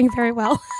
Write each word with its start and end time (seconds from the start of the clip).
going 0.00 0.10
very 0.14 0.32
well. 0.32 0.62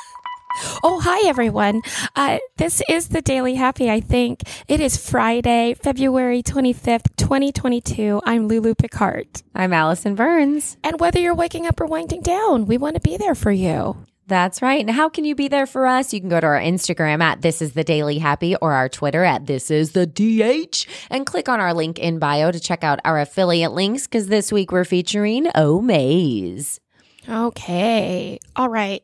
Oh, 0.82 0.98
hi, 1.00 1.28
everyone. 1.28 1.80
Uh, 2.16 2.38
this 2.56 2.82
is 2.88 3.08
the 3.08 3.22
Daily 3.22 3.54
Happy, 3.54 3.88
I 3.88 4.00
think. 4.00 4.42
It 4.66 4.80
is 4.80 4.96
Friday, 4.96 5.74
February 5.80 6.42
25th, 6.42 7.04
2022. 7.16 8.20
I'm 8.26 8.48
Lulu 8.48 8.74
Picard. 8.74 9.28
I'm 9.54 9.72
Allison 9.72 10.16
Burns. 10.16 10.76
And 10.82 10.98
whether 10.98 11.20
you're 11.20 11.36
waking 11.36 11.68
up 11.68 11.80
or 11.80 11.86
winding 11.86 12.20
down, 12.22 12.66
we 12.66 12.78
want 12.78 12.96
to 12.96 13.00
be 13.00 13.16
there 13.16 13.36
for 13.36 13.52
you. 13.52 14.04
That's 14.26 14.60
right. 14.60 14.80
And 14.80 14.90
how 14.90 15.08
can 15.08 15.24
you 15.24 15.36
be 15.36 15.46
there 15.46 15.66
for 15.66 15.86
us? 15.86 16.12
You 16.12 16.18
can 16.18 16.28
go 16.28 16.40
to 16.40 16.46
our 16.46 16.60
Instagram 16.60 17.22
at 17.22 17.42
This 17.42 17.62
Is 17.62 17.72
The 17.74 17.84
Daily 17.84 18.18
Happy 18.18 18.56
or 18.56 18.72
our 18.72 18.88
Twitter 18.88 19.22
at 19.22 19.46
This 19.46 19.70
Is 19.70 19.92
The 19.92 20.04
DH 20.04 20.84
and 21.10 21.24
click 21.24 21.48
on 21.48 21.60
our 21.60 21.72
link 21.72 22.00
in 22.00 22.18
bio 22.18 22.50
to 22.50 22.58
check 22.58 22.82
out 22.82 22.98
our 23.04 23.20
affiliate 23.20 23.72
links 23.72 24.08
because 24.08 24.26
this 24.26 24.50
week 24.52 24.72
we're 24.72 24.84
featuring 24.84 25.44
Omaze. 25.54 26.80
Okay. 27.28 28.38
All 28.56 28.68
right. 28.68 29.02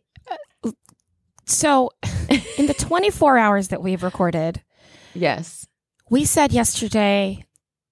So, 1.47 1.91
in 2.59 2.67
the 2.67 2.75
24 2.75 3.39
hours 3.39 3.69
that 3.69 3.83
we've 3.83 4.03
recorded, 4.03 4.63
Yes. 5.15 5.67
we 6.11 6.25
said 6.25 6.53
yesterday 6.53 7.45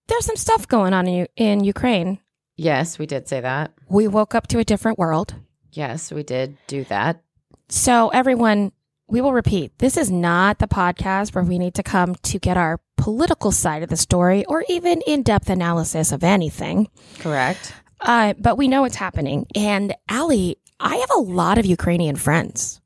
there's 0.08 0.26
some 0.26 0.36
stuff 0.36 0.66
going 0.68 0.92
on 0.92 1.06
in, 1.06 1.14
U- 1.14 1.26
in 1.36 1.64
Ukraine. 1.64 2.18
Yes, 2.56 2.98
we 2.98 3.06
did 3.06 3.26
say 3.28 3.40
that. 3.40 3.72
We 3.88 4.06
woke 4.08 4.34
up 4.34 4.46
to 4.48 4.58
a 4.58 4.64
different 4.64 4.98
world. 4.98 5.34
Yes, 5.72 6.12
we 6.12 6.22
did 6.22 6.56
do 6.66 6.84
that. 6.84 7.22
So, 7.68 8.08
everyone, 8.10 8.72
we 9.08 9.20
will 9.20 9.32
repeat 9.32 9.78
this 9.78 9.96
is 9.96 10.10
not 10.10 10.58
the 10.58 10.66
podcast 10.68 11.34
where 11.34 11.44
we 11.44 11.58
need 11.58 11.74
to 11.74 11.82
come 11.82 12.14
to 12.16 12.38
get 12.38 12.56
our 12.56 12.80
political 12.96 13.52
side 13.52 13.82
of 13.82 13.88
the 13.88 13.96
story 13.96 14.44
or 14.46 14.64
even 14.68 15.00
in 15.06 15.22
depth 15.22 15.48
analysis 15.50 16.10
of 16.12 16.22
anything. 16.24 16.88
Correct. 17.18 17.72
Uh, 18.00 18.34
but 18.38 18.58
we 18.58 18.68
know 18.68 18.82
what's 18.82 18.96
happening. 18.96 19.46
And 19.54 19.94
Allie, 20.08 20.56
I 20.80 20.96
have 20.96 21.10
a 21.14 21.18
lot 21.20 21.58
of 21.58 21.66
Ukrainian 21.66 22.16
friends. 22.16 22.80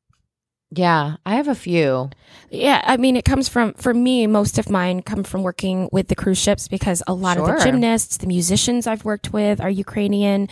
Yeah, 0.71 1.17
I 1.25 1.37
have 1.37 1.49
a 1.49 1.55
few. 1.55 2.11
Yeah, 2.51 2.83
I 2.85 2.99
mean, 2.99 3.17
it 3.17 3.25
comes 3.25 3.49
from, 3.49 3.73
for 3.75 3.95
me, 3.95 4.27
most 4.27 4.59
of 4.59 4.69
mine 4.69 5.03
come 5.03 5.25
from 5.25 5.43
working 5.43 5.89
with 5.93 6.09
the 6.09 6.15
cruise 6.15 6.39
ships 6.39 6.69
because 6.69 7.03
a 7.07 7.15
lot 7.15 7.39
of 7.39 7.47
the 7.47 7.65
gymnasts, 7.65 8.19
the 8.19 8.27
musicians 8.27 8.87
I've 8.87 9.05
worked 9.05 9.33
with 9.33 9.61
are 9.61 9.71
Ukrainian. 9.71 10.49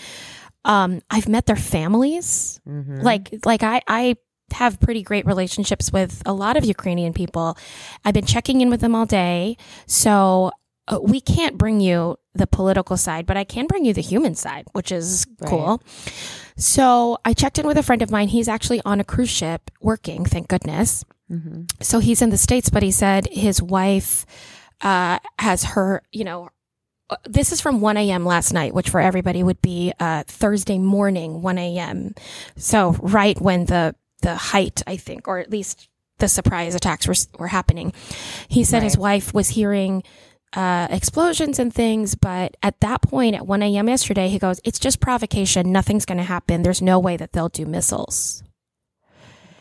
Um, 0.64 1.00
I've 1.10 1.28
met 1.28 1.46
their 1.46 1.56
families. 1.56 2.60
Mhm. 2.66 3.02
Like, 3.02 3.28
like 3.44 3.62
I, 3.62 3.82
I 3.86 4.16
have 4.52 4.80
pretty 4.80 5.02
great 5.02 5.26
relationships 5.26 5.92
with 5.92 6.22
a 6.24 6.32
lot 6.32 6.56
of 6.56 6.64
Ukrainian 6.64 7.12
people. 7.12 7.58
I've 8.04 8.14
been 8.14 8.26
checking 8.26 8.60
in 8.62 8.70
with 8.70 8.80
them 8.80 8.94
all 8.94 9.06
day. 9.06 9.56
So 9.86 10.50
uh, 10.88 10.98
we 11.02 11.20
can't 11.20 11.58
bring 11.58 11.80
you 11.80 12.16
the 12.34 12.46
political 12.46 12.96
side, 12.96 13.26
but 13.26 13.36
I 13.36 13.44
can 13.44 13.66
bring 13.66 13.84
you 13.84 13.92
the 13.92 14.02
human 14.02 14.34
side, 14.34 14.66
which 14.72 14.92
is 14.92 15.26
Right. 15.40 15.50
cool. 15.50 15.82
So 16.56 17.18
I 17.24 17.32
checked 17.32 17.58
in 17.58 17.66
with 17.66 17.76
a 17.76 17.82
friend 17.82 18.02
of 18.02 18.10
mine. 18.10 18.28
He's 18.28 18.48
actually 18.48 18.80
on 18.84 19.00
a 19.00 19.04
cruise 19.04 19.28
ship 19.30 19.70
working, 19.80 20.24
thank 20.24 20.48
goodness. 20.48 21.04
Mhm. 21.30 21.70
So 21.82 21.98
he's 21.98 22.22
in 22.22 22.30
the 22.30 22.38
States, 22.38 22.68
but 22.70 22.82
he 22.82 22.90
said 22.90 23.26
his 23.30 23.60
wife 23.62 24.24
uh, 24.82 25.18
has 25.38 25.64
her, 25.64 26.02
you 26.12 26.22
know, 26.24 26.50
uh, 27.08 27.16
this 27.24 27.50
is 27.52 27.60
from 27.62 27.80
1 27.80 27.96
a.m. 27.96 28.26
last 28.26 28.52
night, 28.52 28.74
which 28.74 28.90
for 28.90 29.00
everybody 29.00 29.42
would 29.42 29.62
be 29.62 29.92
uh, 29.98 30.22
Thursday 30.26 30.78
morning, 30.78 31.40
1 31.40 31.56
a.m. 31.58 32.14
So 32.56 32.90
right 33.00 33.40
when 33.40 33.64
the 33.66 33.94
the 34.22 34.34
height, 34.34 34.82
I 34.86 34.96
think, 34.96 35.28
or 35.28 35.38
at 35.38 35.50
least 35.50 35.88
the 36.18 36.28
surprise 36.28 36.74
attacks 36.74 37.06
were 37.08 37.14
were 37.38 37.48
happening. 37.48 37.92
He 38.48 38.64
said 38.64 38.82
his 38.82 38.98
wife 38.98 39.32
was 39.32 39.50
hearing 39.50 40.02
uh, 40.56 40.88
explosions 40.90 41.58
and 41.60 41.72
things, 41.72 42.14
but 42.16 42.56
at 42.62 42.80
that 42.80 43.02
point, 43.02 43.36
at 43.36 43.46
1 43.46 43.62
a.m. 43.62 43.88
yesterday, 43.88 44.28
he 44.28 44.38
goes, 44.38 44.58
"It's 44.64 44.78
just 44.78 44.98
provocation. 45.00 45.70
Nothing's 45.70 46.04
going 46.06 46.18
to 46.18 46.24
happen. 46.24 46.62
There's 46.62 46.82
no 46.82 46.98
way 46.98 47.16
that 47.16 47.32
they'll 47.32 47.48
do 47.50 47.66
missiles." 47.66 48.42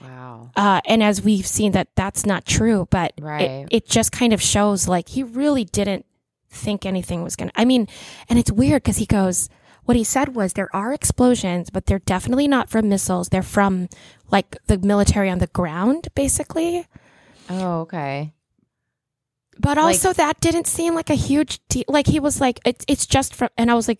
Wow. 0.01 0.51
Uh, 0.55 0.81
and 0.85 1.01
as 1.03 1.21
we've 1.21 1.45
seen 1.47 1.71
that 1.73 1.89
that's 1.95 2.25
not 2.25 2.45
true, 2.45 2.88
but 2.89 3.13
Right. 3.19 3.41
it, 3.41 3.67
it 3.71 3.85
just 3.88 4.11
kind 4.11 4.33
of 4.33 4.41
shows 4.41 4.88
like 4.88 5.09
he 5.09 5.23
really 5.23 5.63
didn't 5.66 6.05
think 6.50 6.85
anything 6.85 7.23
was 7.23 7.35
going 7.35 7.50
to, 7.50 7.59
I 7.59 7.66
mean, 7.66 7.88
and 8.29 8.38
it's 8.39 8.51
weird 8.51 8.84
because 8.84 8.97
he 8.97 9.05
goes, 9.05 9.50
what 9.85 9.97
he 9.97 10.03
said 10.03 10.35
was 10.35 10.53
there 10.53 10.73
are 10.75 10.94
explosions, 10.94 11.69
but 11.69 11.85
they're 11.85 12.00
definitely 12.00 12.47
not 12.47 12.69
from 12.69 12.88
missiles. 12.89 13.29
They're 13.29 13.44
from 13.44 13.89
like 14.31 14.57
the 14.67 14.78
military 14.78 15.29
on 15.29 15.39
the 15.39 15.47
ground, 15.47 16.07
basically. 16.16 16.88
Oh, 17.50 17.81
okay. 17.81 18.34
But 19.59 19.77
Like- 19.77 19.85
also 19.85 20.13
that 20.13 20.39
didn't 20.41 20.67
seem 20.67 20.95
like 20.95 21.09
a 21.09 21.16
huge 21.16 21.59
deal. 21.69 21.85
Like 21.88 22.07
he 22.07 22.19
was 22.19 22.41
like, 22.41 22.59
it's, 22.66 22.83
it's 22.88 23.05
just 23.05 23.33
from, 23.33 23.49
and 23.57 23.71
I 23.71 23.73
was 23.73 23.88
like, 23.88 23.99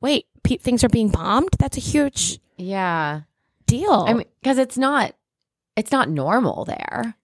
wait, 0.00 0.26
pe- 0.42 0.56
things 0.58 0.82
are 0.84 0.88
being 0.88 1.08
bombed? 1.10 1.50
That's 1.58 1.76
a 1.76 1.80
huge 1.80 2.40
Yeah. 2.56 3.22
deal. 3.66 4.04
I 4.08 4.12
mean, 4.14 4.26
because 4.42 4.58
it's 4.58 4.76
not, 4.76 5.14
it's 5.76 5.92
not 5.92 6.08
normal 6.10 6.64
there. 6.64 7.14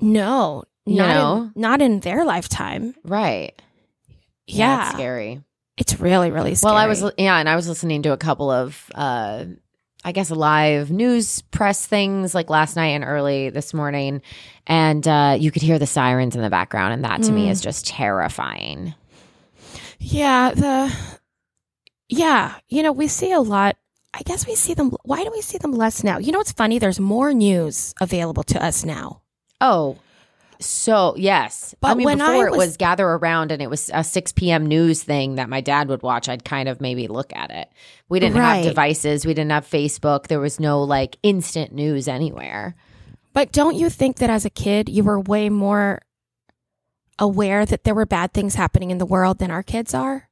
no, 0.00 0.64
You 0.86 0.96
not, 0.96 1.14
know? 1.14 1.42
in, 1.54 1.60
not 1.60 1.82
in 1.82 2.00
their 2.00 2.24
lifetime. 2.24 2.94
Right. 3.04 3.60
Yeah. 4.46 4.76
That's 4.76 4.94
scary. 4.94 5.42
It's 5.76 5.98
really, 5.98 6.30
really 6.30 6.54
scary. 6.54 6.72
Well, 6.72 6.80
I 6.82 6.86
was 6.86 7.02
yeah, 7.16 7.38
and 7.38 7.48
I 7.48 7.56
was 7.56 7.66
listening 7.68 8.02
to 8.02 8.12
a 8.12 8.16
couple 8.18 8.50
of 8.50 8.90
uh 8.94 9.44
I 10.04 10.12
guess 10.12 10.30
live 10.30 10.90
news 10.90 11.42
press 11.50 11.86
things 11.86 12.34
like 12.34 12.48
last 12.48 12.74
night 12.76 12.88
and 12.88 13.04
early 13.04 13.50
this 13.50 13.74
morning 13.74 14.22
and 14.66 15.06
uh 15.06 15.36
you 15.38 15.50
could 15.50 15.62
hear 15.62 15.78
the 15.78 15.86
sirens 15.86 16.34
in 16.34 16.40
the 16.42 16.48
background 16.50 16.94
and 16.94 17.04
that 17.04 17.22
to 17.24 17.32
me 17.32 17.46
Mm. 17.46 17.50
is 17.50 17.60
just 17.60 17.86
terrifying. 17.86 18.94
Yeah, 19.98 20.52
the 20.52 20.94
yeah, 22.08 22.54
you 22.68 22.82
know, 22.82 22.92
we 22.92 23.06
see 23.08 23.32
a 23.32 23.40
lot. 23.40 23.76
I 24.14 24.22
guess 24.22 24.46
we 24.46 24.54
see 24.56 24.74
them. 24.74 24.90
Why 25.04 25.22
do 25.22 25.30
we 25.32 25.40
see 25.42 25.58
them 25.58 25.72
less 25.72 26.02
now? 26.02 26.18
You 26.18 26.32
know, 26.32 26.38
what's 26.38 26.50
funny? 26.52 26.78
There's 26.78 26.98
more 26.98 27.32
news 27.32 27.94
available 28.00 28.42
to 28.44 28.64
us 28.64 28.84
now. 28.84 29.22
Oh. 29.60 29.98
So 30.62 31.14
yes, 31.16 31.74
I 31.74 31.76
But 31.80 31.96
mean 31.96 32.04
when 32.04 32.18
before 32.18 32.44
I 32.44 32.46
it 32.46 32.50
was- 32.50 32.58
was 32.58 32.76
gather 32.76 33.06
around 33.06 33.50
and 33.50 33.62
it 33.62 33.70
was 33.70 33.90
a 33.94 34.04
six 34.04 34.30
p.m. 34.32 34.66
news 34.66 35.02
thing 35.02 35.36
that 35.36 35.48
my 35.48 35.60
dad 35.60 35.88
would 35.88 36.02
watch. 36.02 36.28
I'd 36.28 36.44
kind 36.44 36.68
of 36.68 36.80
maybe 36.80 37.08
look 37.08 37.32
at 37.34 37.50
it. 37.50 37.68
We 38.08 38.20
didn't 38.20 38.36
Right. 38.38 38.56
have 38.56 38.64
devices. 38.66 39.24
We 39.24 39.32
didn't 39.34 39.52
have 39.52 39.66
Facebook. 39.68 40.26
There 40.26 40.40
was 40.40 40.60
no 40.60 40.82
like 40.82 41.16
instant 41.22 41.72
news 41.72 42.08
anywhere. 42.08 42.74
But 43.32 43.52
don't 43.52 43.76
you 43.76 43.88
think 43.90 44.16
that 44.18 44.28
as 44.30 44.44
a 44.44 44.50
kid, 44.50 44.88
you 44.88 45.02
were 45.04 45.18
way 45.20 45.48
more 45.48 46.02
aware 47.18 47.64
that 47.66 47.84
there 47.84 47.94
were 47.94 48.06
bad 48.06 48.32
things 48.32 48.54
happening 48.54 48.90
in 48.90 48.98
the 48.98 49.06
world 49.06 49.38
than 49.38 49.50
our 49.50 49.62
kids 49.62 49.94
are? 49.94 50.28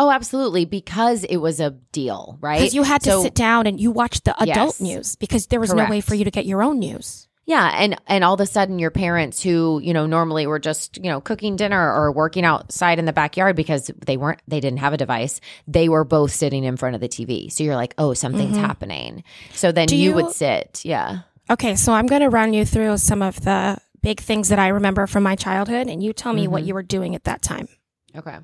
Oh, 0.00 0.10
absolutely, 0.10 0.64
because 0.64 1.24
it 1.24 1.38
was 1.38 1.58
a 1.58 1.70
deal, 1.92 2.38
right? 2.40 2.58
Because 2.60 2.74
you 2.74 2.82
had 2.84 3.02
to 3.02 3.10
So- 3.10 3.22
sit 3.22 3.34
down 3.34 3.66
and 3.66 3.80
you 3.80 3.90
watched 3.90 4.24
the 4.24 4.34
adult 4.40 4.76
Yes. 4.78 4.80
news 4.80 5.16
because 5.16 5.46
there 5.48 5.58
was 5.60 5.72
no 5.74 5.88
way 5.88 6.00
for 6.00 6.14
you 6.14 6.24
to 6.24 6.30
get 6.30 6.46
your 6.46 6.62
own 6.62 6.78
news. 6.78 7.27
Yeah, 7.48 7.72
and 7.74 7.96
and 8.06 8.24
all 8.24 8.34
of 8.34 8.40
a 8.40 8.46
sudden 8.46 8.78
your 8.78 8.90
parents 8.90 9.42
who, 9.42 9.80
you 9.82 9.94
know, 9.94 10.04
normally 10.04 10.46
were 10.46 10.58
just, 10.58 10.98
you 10.98 11.04
know, 11.04 11.22
cooking 11.22 11.56
dinner 11.56 11.80
or 11.94 12.12
working 12.12 12.44
outside 12.44 12.98
in 12.98 13.06
the 13.06 13.12
backyard 13.14 13.56
because 13.56 13.90
they 14.04 14.18
weren't 14.18 14.40
they 14.46 14.60
didn't 14.60 14.80
have 14.80 14.92
a 14.92 14.98
device, 14.98 15.40
they 15.66 15.88
were 15.88 16.04
both 16.04 16.30
sitting 16.30 16.64
in 16.64 16.76
front 16.76 16.94
of 16.94 17.00
the 17.00 17.08
TV. 17.08 17.50
So 17.50 17.64
you're 17.64 17.74
like, 17.74 17.94
"Oh, 17.96 18.12
something's 18.12 18.58
Mhm. 18.58 18.60
happening." 18.60 19.24
So 19.54 19.72
then 19.72 19.88
you, 19.90 19.96
you- 19.96 20.14
would 20.14 20.30
sit. 20.32 20.82
Yeah. 20.84 21.20
Okay, 21.48 21.74
so 21.74 21.94
I'm 21.94 22.06
going 22.06 22.20
to 22.20 22.28
run 22.28 22.52
you 22.52 22.66
through 22.66 22.98
some 22.98 23.22
of 23.22 23.40
the 23.40 23.78
big 24.02 24.20
things 24.20 24.50
that 24.50 24.58
I 24.58 24.68
remember 24.68 25.06
from 25.06 25.22
my 25.22 25.34
childhood, 25.34 25.86
and 25.88 26.02
you 26.02 26.12
tell 26.12 26.34
me 26.34 26.46
what 26.46 26.62
Mhm. 26.64 26.66
you 26.66 26.74
were 26.74 26.82
doing 26.82 27.14
at 27.14 27.24
that 27.24 27.40
time. 27.40 27.66
Okay. 28.14 28.36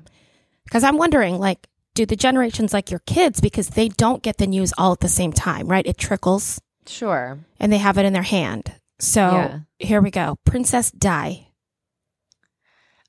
Because 0.63 0.83
I'm 0.83 0.97
wondering, 0.97 1.37
like, 1.37 1.67
do 1.93 2.07
the 2.07 2.15
generations 2.15 2.73
like 2.73 2.89
your 2.89 3.01
kids, 3.05 3.39
because 3.39 3.67
they 3.69 3.87
don't 3.89 4.23
get 4.23 4.37
the 4.39 4.47
news 4.47 4.73
all 4.79 4.93
at 4.93 5.01
the 5.01 5.07
same 5.07 5.31
time, 5.31 5.67
right? 5.67 5.85
It 5.85 5.99
trickles 5.99 6.59
Sure. 6.87 7.37
and 7.59 7.71
they 7.71 7.77
have 7.77 7.99
it 7.99 8.05
in 8.05 8.13
their 8.13 8.23
hand. 8.23 8.73
So 8.99 9.21
Yeah. 9.21 9.59
here 9.79 10.01
we 10.01 10.11
go. 10.11 10.37
Princess 10.45 10.91
Di. 10.91 11.47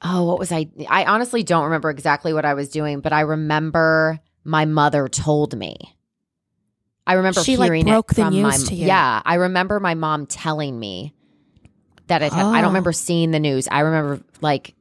Oh, 0.02 0.24
what 0.24 0.38
was 0.38 0.52
I 0.52 0.69
I 0.88 1.04
honestly 1.06 1.42
don't 1.42 1.64
remember 1.64 1.91
exactly 1.91 2.32
what 2.32 2.44
I 2.44 2.54
was 2.54 2.69
doing, 2.69 3.00
but 3.00 3.12
I 3.12 3.20
remember 3.20 4.20
my 4.44 4.64
mother 4.64 5.08
told 5.08 5.56
me. 5.56 5.76
I 7.06 7.14
remember 7.14 7.42
She, 7.42 7.56
like, 7.56 7.84
broke 7.84 8.12
it 8.12 8.16
the 8.16 8.22
from 8.22 8.34
news 8.34 8.64
my 8.64 8.69
to 8.69 8.75
you. 8.75 8.87
Yeah, 8.87 9.22
I 9.25 9.34
remember 9.34 9.78
my 9.81 9.94
mom 9.94 10.26
telling 10.26 10.78
me 10.78 11.14
that 12.08 12.20
it 12.22 12.32
had, 12.32 12.44
I 12.46 12.49
Oh. 12.49 12.52
don't 12.55 12.70
remember 12.70 12.93
seeing 12.93 13.31
the 13.31 13.38
news. 13.40 13.69
I 13.70 13.81
remember 13.81 14.22
like 14.40 14.75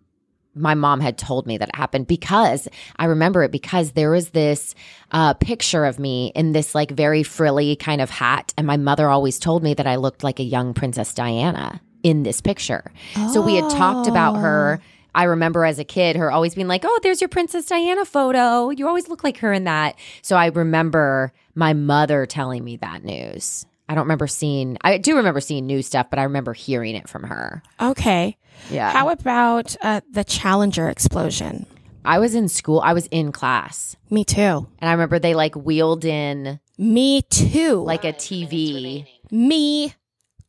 my 0.56 0.74
mom 0.74 1.02
had 1.02 1.18
told 1.18 1.46
me 1.46 1.58
that 1.58 1.70
it 1.70 1.76
happened 1.76 2.08
because 2.08 2.68
I 2.98 3.06
remember 3.06 3.44
it 3.44 3.52
because 3.52 3.92
there 3.92 4.10
was 4.10 4.30
this 4.30 4.74
uh, 5.12 5.34
picture 5.34 5.86
of 5.86 6.00
me 6.00 6.32
in 6.36 6.54
this 6.54 6.74
like 6.74 6.92
very 6.92 7.24
frilly 7.24 7.76
kind 7.76 8.02
of 8.02 8.10
hat, 8.10 8.54
and 8.58 8.66
my 8.66 8.78
mother 8.78 9.10
always 9.10 9.38
told 9.38 9.64
me 9.64 9.74
that 9.74 9.88
I 9.88 9.98
looked 9.98 10.24
like 10.24 10.40
a 10.40 10.44
young 10.44 10.74
Princess 10.74 11.14
Diana 11.14 11.82
in 12.04 12.24
this 12.24 12.42
picture. 12.42 12.92
So 13.34 13.42
we 13.42 13.56
had 13.56 13.70
talked 13.70 14.08
about 14.08 14.36
her. 14.36 14.80
Oh. 14.82 14.86
I 15.14 15.24
remember 15.24 15.64
as 15.64 15.80
a 15.80 15.86
kid 15.86 16.18
her 16.18 16.30
always 16.30 16.56
being 16.56 16.68
like, 16.68 16.84
"Oh, 16.86 17.00
there's 17.02 17.22
your 17.22 17.30
Princess 17.30 17.66
Diana 17.66 18.04
photo. 18.06 18.70
You 18.70 18.88
always 18.88 19.08
look 19.08 19.24
like 19.24 19.38
her 19.38 19.54
in 19.54 19.64
that." 19.64 19.96
So 20.22 20.36
I 20.36 20.48
remember 20.48 21.32
my 21.56 21.74
mother 21.74 22.26
telling 22.26 22.64
me 22.64 22.78
that 22.78 23.04
news. 23.04 23.66
I 23.88 23.96
don't 23.96 24.06
remember 24.06 24.28
seeing. 24.28 24.78
I 24.82 24.98
do 24.98 25.16
remember 25.18 25.40
seeing 25.42 25.66
new 25.68 25.82
stuff, 25.82 26.08
but 26.10 26.18
I 26.20 26.24
remember 26.24 26.54
hearing 26.54 26.96
it 26.96 27.08
from 27.08 27.24
her. 27.24 27.62
Okay. 27.80 28.38
Yeah. 28.72 28.92
How 28.92 29.10
about 29.10 29.76
uh, 29.82 30.02
the 30.12 30.24
Challenger 30.24 30.90
explosion? 30.90 31.66
I 32.04 32.20
was 32.20 32.36
in 32.36 32.48
school. 32.50 32.80
I 32.82 32.94
was 32.94 33.08
in 33.08 33.32
class, 33.32 33.96
Me 34.12 34.24
too. 34.24 34.68
and 34.80 34.90
I 34.90 34.92
remember 34.92 35.18
they 35.20 35.34
like 35.34 35.56
wheeled 35.56 36.06
in 36.06 36.60
Me 36.78 37.24
too. 37.24 37.82
like 37.84 38.06
a 38.06 38.14
TV 38.14 39.06
Me 39.32 39.94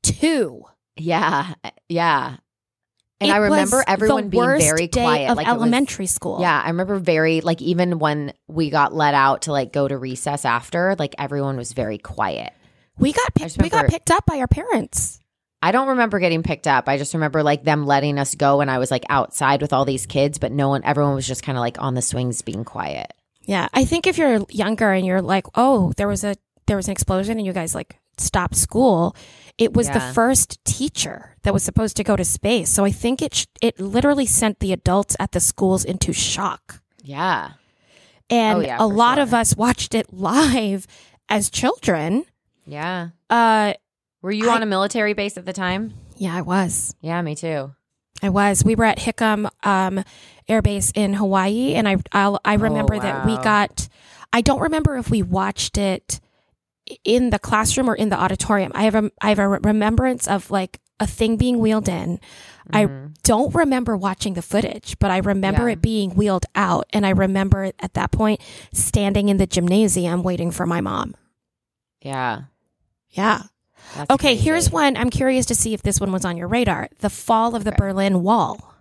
too. 0.03 0.65
Yeah, 0.97 1.55
yeah. 1.89 2.37
And 3.21 3.31
It 3.31 3.35
I 3.35 3.39
remember 3.39 3.83
everyone 3.87 4.29
being 4.29 4.45
very 4.59 4.89
quiet. 4.89 5.35
like 5.37 5.47
it 5.47 5.51
was- 5.51 5.57
elementary 5.57 6.07
school. 6.07 6.39
Yeah, 6.41 6.61
I 6.63 6.69
remember 6.69 6.99
very 6.99 7.41
like 7.41 7.63
even 7.63 7.99
when 7.99 8.35
we 8.49 8.69
got 8.69 8.95
let 8.95 9.15
out 9.15 9.43
to 9.43 9.53
like 9.53 9.73
go 9.73 9.89
to 9.89 9.97
recess 9.97 10.45
after, 10.45 10.95
like 10.99 11.15
everyone 11.19 11.57
was 11.57 11.73
very 11.73 11.97
quiet. 11.99 12.53
We 12.99 13.13
got 13.13 13.35
picked, 13.35 13.61
we 13.61 13.69
got 13.69 13.89
picked 13.89 14.11
up 14.11 14.25
by 14.27 14.39
our 14.39 14.47
parents. 14.49 15.19
I 15.63 15.73
don't 15.73 15.89
remember 15.89 16.19
getting 16.19 16.43
picked 16.43 16.67
up. 16.67 16.89
I 16.89 16.99
just 16.99 17.15
remember 17.15 17.43
like 17.43 17.65
them 17.65 17.87
letting 17.87 18.19
us 18.19 18.35
go 18.35 18.61
and 18.61 18.71
I 18.71 18.79
was 18.79 18.91
like 18.91 19.05
outside 19.09 19.63
with 19.63 19.73
all 19.73 19.85
these 19.85 20.07
kids, 20.07 20.39
but 20.39 20.53
no 20.53 20.69
one 20.69 20.83
everyone 20.85 21.15
was 21.15 21.27
just 21.27 21.43
kind 21.43 21.57
of 21.59 21.61
like 21.61 21.81
on 21.81 21.95
the 21.95 22.03
swings 22.03 22.43
being 22.43 22.65
quiet. 22.65 23.13
Yeah, 23.43 23.69
I 23.73 23.85
think 23.85 24.07
if 24.07 24.19
you're 24.19 24.45
younger 24.51 24.93
and 24.93 25.07
you're 25.07 25.23
like, 25.23 25.47
oh, 25.55 25.93
there 25.97 26.09
was 26.09 26.25
a 26.25 26.37
there 26.67 26.77
was 26.77 26.89
an 26.89 26.93
explosion 26.93 27.39
and 27.39 27.47
you 27.47 27.53
guys 27.53 27.75
like 27.75 27.99
stopped 28.19 28.57
school, 28.57 29.17
it 29.57 29.73
was 29.73 29.89
the 29.89 30.01
first 30.01 30.63
teacher 30.65 31.37
that 31.43 31.55
was 31.55 31.63
supposed 31.63 31.97
to 31.97 32.05
go 32.05 32.17
to 32.17 32.25
space. 32.25 32.69
So 32.71 32.85
I 32.85 32.91
think 32.91 33.23
it 33.23 33.35
sh- 33.35 33.47
it 33.63 33.81
literally 33.81 34.27
sent 34.27 34.59
the 34.61 34.73
adults 34.73 35.17
at 35.19 35.33
the 35.33 35.41
schools 35.41 35.85
into 35.85 36.13
shock. 36.13 36.81
Yeah. 37.03 37.53
And 38.29 38.59
Oh, 38.59 38.61
yeah, 38.63 38.77
a 38.81 38.87
lot 38.87 39.17
sure. 39.17 39.23
of 39.23 39.35
us 39.35 39.57
watched 39.57 39.95
it 39.95 40.13
live 40.13 40.87
as 41.29 41.49
children. 41.51 42.25
Yeah. 42.67 43.09
Uh 43.31 43.75
Were 44.23 44.33
you 44.33 44.51
I- 44.51 44.57
on 44.57 44.63
a 44.63 44.67
military 44.67 45.13
base 45.15 45.37
at 45.37 45.47
the 45.47 45.53
time? 45.53 45.95
yeah, 46.17 46.35
I 46.37 46.43
was. 46.43 46.95
Yeah, 47.01 47.21
me 47.23 47.35
too. 47.35 47.73
I 48.23 48.31
was. 48.31 48.65
We 48.65 48.75
were 48.75 48.85
at 48.85 48.99
Hickam 48.99 49.47
um, 49.63 50.03
Air 50.49 50.63
Base 50.63 50.91
in 50.95 51.13
Hawaii, 51.15 51.75
and 51.75 51.87
I 51.87 51.97
I'll, 52.13 52.41
I 52.45 52.55
remember 52.55 52.99
that 52.99 53.27
we 53.27 53.33
Oh, 53.35 53.43
got. 53.43 53.89
I 54.33 54.41
don't 54.41 54.61
remember 54.61 54.97
if 54.97 55.11
we 55.11 55.23
watched 55.23 55.77
it 55.77 56.19
in 57.05 57.29
the 57.31 57.39
classroom 57.39 57.91
or 57.91 57.95
in 57.95 58.09
the 58.09 58.19
auditorium. 58.19 58.73
I 58.75 58.85
have 58.85 58.95
a 58.95 59.11
I 59.21 59.29
have 59.29 59.39
a 59.39 59.49
remembrance 59.49 60.27
of 60.27 60.51
like 60.51 60.81
a 60.99 61.07
thing 61.07 61.37
being 61.37 61.59
wheeled 61.59 61.89
in. 61.91 62.19
I 62.73 62.87
Mhm. 62.87 63.15
don't 63.23 63.55
remember 63.55 63.97
watching 63.99 64.33
the 64.33 64.41
footage, 64.43 64.99
but 64.99 65.11
I 65.11 65.19
remember 65.19 65.67
Yeah. 65.69 65.75
it 65.75 65.83
being 65.83 66.11
wheeled 66.13 66.47
out, 66.55 66.87
and 66.95 67.05
I 67.07 67.11
remember 67.11 67.71
at 67.81 67.93
that 67.95 68.13
point 68.13 68.41
standing 68.73 69.29
in 69.29 69.37
the 69.37 69.47
gymnasium 69.47 70.23
waiting 70.23 70.51
for 70.51 70.65
my 70.65 70.81
mom. 70.81 71.15
Yeah. 72.01 72.45
Yeah. 73.11 73.43
That's 73.95 74.11
Okay, 74.11 74.35
here's 74.37 74.71
one. 74.71 74.97
I'm 74.97 75.11
curious 75.11 75.47
to 75.47 75.55
see 75.55 75.73
if 75.75 75.83
this 75.83 76.01
one 76.01 76.13
was 76.13 76.25
on 76.25 76.37
your 76.37 76.49
radar. 76.49 76.89
The 76.99 77.11
fall 77.11 77.55
of 77.55 77.65
the 77.65 77.71
Okay. 77.71 77.77
Berlin 77.79 78.23
Wall. 78.23 78.75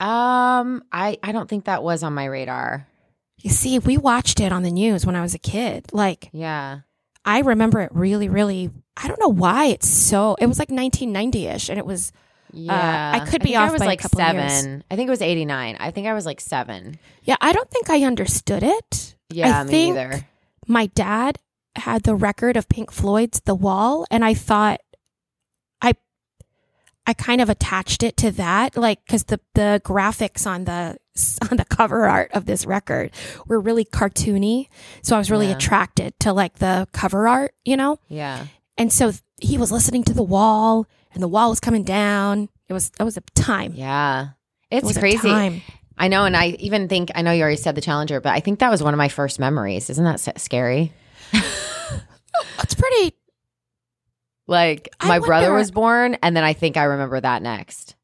Um, 0.00 0.82
I 0.92 1.18
I 1.22 1.32
don't 1.32 1.48
think 1.48 1.64
that 1.64 1.82
was 1.82 2.02
on 2.02 2.14
my 2.14 2.24
radar. 2.26 2.86
You 3.40 3.50
see, 3.50 3.78
we 3.78 3.96
watched 3.96 4.40
it 4.40 4.52
on 4.52 4.62
the 4.62 4.70
news 4.70 5.04
when 5.06 5.14
I 5.16 5.20
was 5.22 5.34
a 5.34 5.38
kid. 5.38 5.86
Like, 5.92 6.28
Yeah. 6.32 6.80
I 7.24 7.40
remember 7.40 7.80
it 7.80 7.90
really, 7.94 8.28
really. 8.28 8.70
I 8.96 9.06
don't 9.06 9.20
know 9.20 9.28
why 9.28 9.66
it's 9.66 9.88
so. 9.88 10.36
It 10.40 10.46
was 10.46 10.58
like 10.58 10.70
1990 10.70 11.46
ish, 11.46 11.68
and 11.68 11.78
it 11.78 11.86
was. 11.86 12.12
Yeah. 12.52 13.12
I 13.14 13.20
could 13.28 13.42
be 13.42 13.48
think 13.50 13.58
off 13.58 13.68
I 13.68 13.72
was 13.72 13.78
by 13.80 13.84
a 13.84 13.88
like 13.88 14.00
couple 14.00 14.18
seven. 14.18 14.36
years. 14.70 14.82
I 14.90 14.96
think 14.96 15.08
it 15.08 15.10
was 15.10 15.20
89. 15.20 15.76
I 15.78 15.90
think 15.90 16.06
I 16.06 16.14
was 16.14 16.24
like 16.24 16.40
seven. 16.40 16.98
Yeah, 17.22 17.36
I 17.42 17.52
don't 17.52 17.70
think 17.70 17.90
I 17.90 18.04
understood 18.04 18.62
it. 18.62 19.14
Yeah, 19.30 19.60
I 19.60 19.64
me 19.64 19.70
think 19.70 19.96
either. 19.98 20.26
My 20.66 20.86
dad 20.86 21.38
had 21.76 22.02
the 22.02 22.14
record 22.14 22.56
of 22.56 22.68
Pink 22.68 22.90
Floyd's 22.90 23.40
The 23.40 23.54
Wall, 23.54 24.06
and 24.10 24.24
I 24.24 24.34
thought, 24.34 24.80
I, 25.80 25.94
I 27.06 27.14
kind 27.14 27.40
of 27.40 27.48
attached 27.48 28.02
it 28.02 28.16
to 28.18 28.30
that, 28.32 28.76
like 28.76 29.04
because 29.06 29.24
the 29.24 29.40
the 29.54 29.80
graphics 29.84 30.46
on 30.46 30.64
the 30.64 30.96
on 31.50 31.56
the 31.56 31.64
cover 31.64 32.06
art 32.06 32.30
of 32.32 32.46
this 32.46 32.66
record 32.66 33.10
were 33.46 33.60
really 33.60 33.84
cartoony, 33.84 34.68
so 35.02 35.16
I 35.16 35.18
was 35.18 35.30
really 35.30 35.46
Yeah. 35.48 35.56
attracted 35.56 36.18
to 36.20 36.32
like 36.32 36.58
the 36.58 36.86
cover 36.92 37.26
art, 37.28 37.54
you 37.64 37.76
know. 37.76 37.98
Yeah. 38.08 38.46
And 38.76 38.92
so 38.92 39.12
he 39.40 39.58
was 39.58 39.72
listening 39.72 40.04
to 40.04 40.14
the 40.14 40.22
wall, 40.22 40.86
and 41.14 41.22
the 41.22 41.28
wall 41.28 41.50
was 41.50 41.60
coming 41.60 41.82
down. 41.84 42.48
It 42.68 42.72
was 42.72 42.90
it 42.98 43.02
was 43.04 43.16
a 43.16 43.22
time. 43.34 43.72
Yeah. 43.74 44.28
it 44.70 44.78
It's 44.78 44.86
was 44.86 44.96
a 44.96 45.00
crazy. 45.00 45.28
time. 45.28 45.62
I 46.00 46.06
know. 46.06 46.26
And 46.26 46.36
I 46.36 46.48
even 46.60 46.88
think, 46.88 47.10
I 47.16 47.22
know 47.22 47.32
you 47.32 47.42
already 47.42 47.56
said 47.56 47.74
the 47.74 47.80
Challenger, 47.80 48.20
but 48.20 48.32
I 48.32 48.38
think 48.38 48.60
that 48.60 48.70
was 48.70 48.84
one 48.84 48.94
of 48.94 48.98
my 48.98 49.08
first 49.08 49.40
memories. 49.40 49.90
Isn't 49.90 50.04
that 50.04 50.40
scary? 50.40 50.92
It's 51.32 52.74
pretty. 52.74 53.14
Like, 54.46 54.88
I 55.00 55.08
my 55.08 55.18
brother 55.18 55.48
wonder- 55.48 55.58
was 55.58 55.70
born, 55.70 56.16
and 56.22 56.36
then 56.36 56.44
I 56.44 56.52
think 56.52 56.76
I 56.76 56.84
remember 56.84 57.20
that 57.20 57.42
next. 57.42 57.94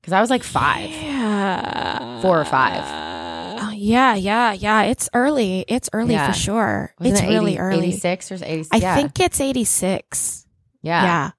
Because 0.00 0.12
I 0.12 0.20
was 0.20 0.30
like 0.30 0.42
five. 0.42 0.90
Yeah. 0.90 2.20
Four 2.20 2.40
or 2.40 2.44
five. 2.44 2.82
Uh, 2.84 3.70
yeah, 3.74 4.14
yeah, 4.14 4.52
yeah. 4.52 4.82
It's 4.82 5.08
early. 5.14 5.64
It's 5.68 5.88
early 5.92 6.14
Yeah. 6.14 6.26
for 6.30 6.38
sure. 6.38 6.94
Wasn't 6.98 7.18
it's 7.18 7.26
it 7.26 7.28
really 7.32 7.58
early. 7.58 7.88
86 7.88 8.32
or 8.32 8.34
86? 8.36 8.68
I 8.72 8.76
yeah. 8.76 8.94
think 8.96 9.18
it's 9.20 9.40
86. 9.40 10.46
Yeah. 10.82 11.02
Yeah. 11.04 11.30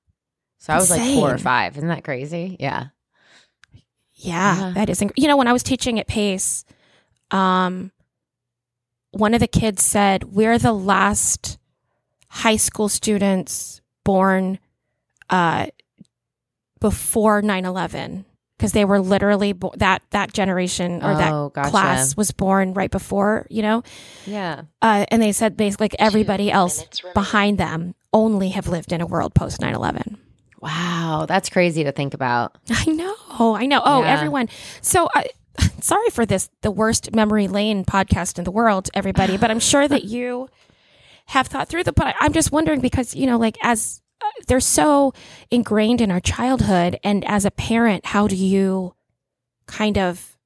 So 0.58 0.74
I 0.74 0.78
was 0.78 0.90
like 0.90 1.02
four 1.02 1.32
or 1.34 1.38
five. 1.38 1.78
Isn't 1.78 1.90
that 1.90 2.04
crazy? 2.04 2.58
Yeah. 2.60 2.88
Yeah, 4.16 4.58
Yeah. 4.60 4.72
that 4.76 4.90
is. 4.90 5.00
Inc- 5.02 5.12
you 5.16 5.28
know, 5.28 5.38
when 5.38 5.48
I 5.48 5.54
was 5.54 5.62
teaching 5.62 6.00
at 6.00 6.08
Pace, 6.08 6.66
um, 7.32 7.92
one 9.16 9.34
of 9.34 9.40
the 9.40 9.48
kids 9.48 9.84
said, 9.84 10.24
"We're 10.26 10.58
the 10.60 10.74
last 10.74 11.58
high 12.30 12.58
school 12.58 12.90
students 12.90 13.82
born 14.04 14.60
uh, 15.30 15.68
before 16.80 17.42
9/11 17.42 18.26
because 18.58 18.72
they 18.74 18.86
were 18.86 19.00
literally 19.00 19.54
bo- 19.54 19.74
that 19.78 20.02
that 20.12 20.34
generation 20.34 21.02
or 21.04 21.12
Oh, 21.12 21.18
that 21.18 21.54
gotcha. 21.54 21.70
class 21.70 22.18
was 22.18 22.32
born 22.32 22.74
right 22.74 22.92
before. 22.92 23.48
You 23.50 23.62
know, 23.62 23.84
Yeah. 24.26 24.64
uh, 24.82 25.06
and 25.10 25.22
they 25.22 25.32
said 25.32 25.58
basically 25.58 25.86
like 25.86 25.96
everybody 26.00 26.52
else 26.52 26.84
behind 27.14 27.58
them 27.58 27.96
only 28.14 28.50
have 28.50 28.68
lived 28.68 28.92
in 28.92 29.02
a 29.02 29.06
world 29.06 29.34
post 29.34 29.62
9/11. 29.62 30.18
Wow. 30.62 31.26
That's 31.28 31.50
crazy 31.50 31.84
to 31.84 31.92
think 31.92 32.14
about. 32.14 32.58
I 32.70 32.86
know, 32.92 33.16
I 33.56 33.66
know. 33.66 33.82
Oh, 33.86 34.02
Yeah. 34.02 34.14
everyone. 34.14 34.50
So, 34.82 35.08
I, 35.14 35.26
sorry 35.86 36.10
for 36.10 36.26
this, 36.26 36.50
the 36.62 36.72
worst 36.72 37.14
memory 37.16 37.48
lane 37.48 37.86
podcast 37.86 38.38
in 38.38 38.44
the 38.44 38.52
world, 38.52 38.90
everybody. 38.94 39.38
But 39.38 39.52
I'm 39.52 39.60
sure 39.60 39.88
that 39.88 40.04
you 40.06 40.50
have 41.28 41.48
thought 41.48 41.70
through 41.70 41.84
the. 41.84 41.94
But 41.94 42.16
I'm 42.20 42.34
just 42.34 42.52
wondering 42.52 42.82
because 42.82 43.16
you 43.16 43.28
know, 43.28 43.38
like 43.38 43.58
as 43.62 44.02
uh, 44.22 44.26
they're 44.48 44.60
so 44.60 45.14
ingrained 45.52 46.02
in 46.02 46.12
our 46.12 46.20
childhood, 46.20 47.00
and 47.04 47.24
as 47.26 47.46
a 47.46 47.52
parent, 47.52 48.06
how 48.08 48.28
do 48.28 48.36
you 48.36 48.96
kind 49.68 49.98
of 49.98 50.38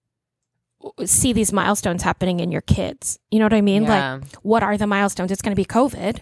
see 1.06 1.34
these 1.34 1.52
milestones 1.52 2.04
happening 2.04 2.40
in 2.40 2.52
your 2.52 2.62
kids? 2.62 3.20
You 3.32 3.40
know 3.40 3.46
what 3.46 3.54
I 3.54 3.62
mean? 3.62 3.84
Yeah. 3.84 4.16
Like, 4.16 4.36
what 4.42 4.64
are 4.64 4.78
the 4.78 4.88
milestones? 4.88 5.32
It's 5.32 5.42
going 5.42 5.56
to 5.56 5.60
be 5.60 5.66
COVID 5.66 6.22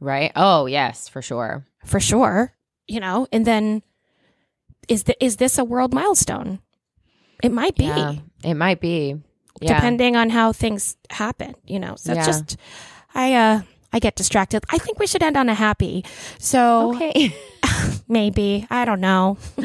right. 0.00 0.32
Oh, 0.36 0.66
yes, 0.66 1.08
for 1.08 1.22
sure. 1.22 1.66
for 1.84 1.98
sure. 1.98 2.52
You 2.86 3.00
know, 3.00 3.26
and 3.32 3.46
then 3.46 3.82
is 4.88 5.04
the, 5.04 5.24
is 5.24 5.36
this 5.36 5.56
a 5.56 5.64
world 5.64 5.94
milestone? 5.94 6.60
It 7.44 7.52
might 7.52 7.76
be. 7.76 7.84
Yeah. 7.84 8.14
It 8.42 8.54
might 8.54 8.80
be. 8.80 9.16
Yeah. 9.60 9.74
depending 9.76 10.16
on 10.16 10.30
how 10.30 10.52
things 10.52 10.96
happen, 11.10 11.54
you 11.64 11.78
know. 11.78 11.94
So 11.96 12.12
Yeah. 12.12 12.26
just 12.26 12.56
I 13.14 13.34
uh 13.34 13.60
I 13.92 14.00
get 14.00 14.16
distracted. 14.16 14.64
I 14.70 14.78
think 14.78 14.98
we 14.98 15.06
should 15.06 15.22
end 15.22 15.36
on 15.36 15.48
a 15.48 15.54
happy. 15.54 16.04
So 16.38 16.94
Okay. 16.96 17.32
maybe, 18.08 18.66
I 18.68 18.84
don't 18.84 19.00
know. 19.00 19.38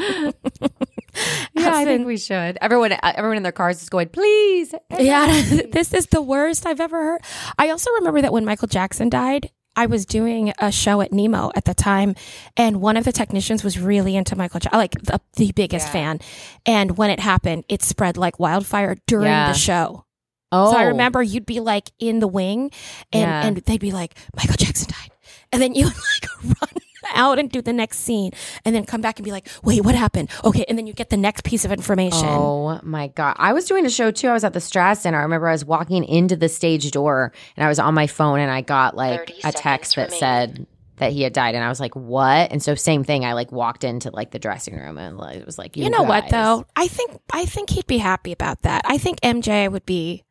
yeah, 1.53 1.73
I 1.75 1.85
think 1.85 2.05
we 2.05 2.17
should. 2.17 2.57
Everyone, 2.61 2.91
uh, 2.91 2.97
everyone 3.15 3.37
in 3.37 3.43
their 3.43 3.51
cars 3.51 3.81
is 3.81 3.89
going, 3.89 4.09
please. 4.09 4.73
yeah, 4.97 5.25
this 5.71 5.93
is 5.93 6.05
the 6.07 6.21
worst 6.21 6.65
I've 6.65 6.79
ever 6.79 6.97
heard. 7.03 7.21
I 7.57 7.69
also 7.71 7.89
remember 7.93 8.21
that 8.21 8.31
when 8.31 8.45
Michael 8.45 8.67
Jackson 8.67 9.09
died, 9.09 9.49
I 9.79 9.85
was 9.85 10.05
doing 10.05 10.51
a 10.59 10.73
show 10.73 10.99
at 10.99 11.13
Nemo 11.13 11.51
at 11.55 11.63
the 11.63 11.73
time, 11.73 12.13
and 12.57 12.81
one 12.81 12.97
of 12.97 13.05
the 13.05 13.13
technicians 13.13 13.63
was 13.63 13.79
really 13.79 14.17
into 14.17 14.35
Michael 14.35 14.59
Jackson, 14.59 14.77
like 14.77 14.91
the, 15.01 15.21
the 15.37 15.53
biggest 15.53 15.87
Yeah. 15.87 15.91
fan. 15.93 16.19
And 16.65 16.97
when 16.97 17.09
it 17.09 17.21
happened, 17.21 17.63
it 17.69 17.81
spread 17.81 18.17
like 18.17 18.39
wildfire 18.39 18.97
during 19.07 19.27
Yeah. 19.27 19.53
the 19.53 19.57
show. 19.57 20.03
Oh, 20.51 20.71
So 20.73 20.77
I 20.77 20.83
oh. 20.83 20.87
remember 20.87 21.23
you'd 21.23 21.45
be 21.45 21.61
like 21.61 21.91
in 21.97 22.19
the 22.19 22.27
wing 22.27 22.71
and, 23.13 23.21
Yeah. 23.21 23.45
and 23.45 23.57
they'd 23.57 23.79
be 23.79 23.91
like, 23.93 24.15
Michael 24.35 24.55
Jackson 24.57 24.89
died. 24.91 25.11
And 25.53 25.61
then 25.61 25.73
you 25.75 25.85
would 25.85 25.95
like 25.95 26.61
run 26.61 26.81
out 27.13 27.39
and 27.39 27.49
do 27.51 27.61
the 27.61 27.73
next 27.73 27.99
scene 27.99 28.31
and 28.65 28.75
then 28.75 28.85
come 28.85 29.01
back 29.01 29.17
and 29.19 29.23
be 29.25 29.31
like, 29.31 29.47
wait, 29.63 29.83
what 29.83 29.95
happened? 29.95 30.29
Okay. 30.43 30.65
And 30.67 30.77
then 30.77 30.87
you 30.87 30.93
get 30.93 31.09
the 31.09 31.17
next 31.17 31.43
piece 31.43 31.65
of 31.65 31.71
information. 31.71 32.27
Oh 32.27 32.79
my 32.83 33.07
god! 33.07 33.35
I 33.39 33.53
was 33.53 33.65
doing 33.65 33.85
a 33.85 33.89
show 33.89 34.11
too. 34.11 34.27
I 34.27 34.33
was 34.33 34.43
at 34.43 34.53
the 34.53 34.59
Strat 34.59 34.97
Center. 34.97 35.17
I 35.19 35.23
remember 35.23 35.47
I 35.47 35.53
was 35.53 35.65
walking 35.65 36.03
into 36.03 36.35
the 36.35 36.49
stage 36.49 36.89
door 36.91 37.31
and 37.57 37.65
I 37.65 37.67
was 37.67 37.79
on 37.79 37.93
my 37.93 38.07
phone 38.07 38.39
and 38.39 38.51
I 38.51 38.61
got 38.61 38.95
like 38.95 39.31
a 39.43 39.51
text 39.51 39.95
that 39.95 40.11
seconds 40.11 40.19
said 40.19 40.67
that 40.97 41.13
he 41.13 41.21
had 41.21 41.31
died 41.31 41.55
and 41.55 41.63
I 41.63 41.69
was 41.69 41.79
like, 41.79 41.95
"What?" 41.95 42.51
And 42.51 42.61
so 42.61 42.75
same 42.75 43.03
thing. 43.05 43.23
I 43.23 43.31
like 43.33 43.51
walked 43.53 43.83
into 43.85 44.11
like 44.11 44.31
the 44.31 44.39
dressing 44.39 44.75
room 44.75 44.97
and 44.97 45.17
like, 45.17 45.37
it 45.37 45.45
was 45.45 45.57
like, 45.57 45.77
"You, 45.77 45.85
You 45.85 45.89
know 45.89 46.03
what 46.03 46.29
though? 46.29 46.65
I 46.75 46.87
think, 46.89 47.11
I 47.31 47.45
think 47.45 47.69
he'd 47.69 47.87
be 47.87 47.99
happy 47.99 48.31
about 48.33 48.63
that. 48.63 48.81
I 48.85 48.97
think 48.97 49.21
MJ 49.21 49.71
would 49.71 49.85
be 49.85 50.23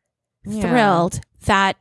Yeah. 0.45 0.61
thrilled 0.61 1.21
that, 1.47 1.77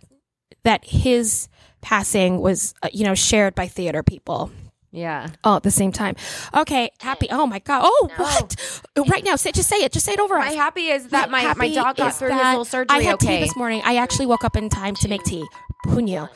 that 0.63 0.85
his 0.85 1.49
passing 1.81 2.39
was, 2.39 2.73
uh, 2.81 2.87
you 2.93 3.03
know, 3.03 3.13
shared 3.15 3.55
by 3.55 3.67
theater 3.67 4.03
people. 4.03 4.51
Yeah. 4.91 5.27
all 5.43 5.57
at 5.57 5.63
the 5.63 5.71
same 5.71 5.91
time. 5.91 6.15
Okay, 6.53 6.89
happy. 6.99 7.27
Oh 7.29 7.45
my 7.45 7.59
god. 7.59 7.81
Oh, 7.85 8.09
No. 8.17 8.23
what? 8.23 8.81
Right 9.09 9.23
now, 9.23 9.35
say 9.35 9.51
just 9.51 9.69
say 9.69 9.77
it. 9.77 9.91
Just 9.91 10.05
say 10.05 10.13
it 10.13 10.19
over. 10.19 10.37
My 10.39 10.51
happy 10.51 10.87
is 10.87 11.09
that 11.09 11.29
my, 11.29 11.41
my 11.43 11.47
Happy 11.47 11.75
dog 11.75 11.97
got 11.97 12.15
through 12.15 12.31
his 12.31 12.41
little 12.41 12.65
surgery. 12.65 12.97
I 12.97 13.01
had 13.03 13.15
okay. 13.15 13.37
tea 13.39 13.43
this 13.45 13.55
morning. 13.55 13.81
I 13.85 13.97
actually 13.97 14.25
woke 14.25 14.43
up 14.43 14.55
in 14.55 14.69
time 14.69 14.95
to 14.95 15.07
make 15.07 15.23
tea. 15.23 15.45
Who 15.87 16.01
knew? 16.01 16.27